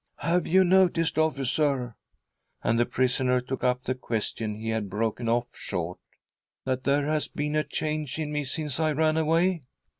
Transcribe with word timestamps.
"Have 0.31 0.47
you 0.47 0.63
noticed, 0.63 1.19
officer," 1.19 1.95
and 2.63 2.79
the 2.79 2.87
prisoner 2.87 3.39
took 3.39 3.63
up 3.63 3.83
the 3.83 3.93
question 3.93 4.55
he 4.55 4.69
had 4.69 4.89
broken 4.89 5.29
off 5.29 5.55
short," 5.55 5.99
that 6.65 6.85
there 6.85 7.05
has 7.05 7.27
been 7.27 7.55
a 7.55 7.63
change 7.63 8.17
in 8.17 8.31
me 8.31 8.43
since 8.43 8.79
I 8.79 8.93
ran 8.93 9.15
away? 9.15 9.61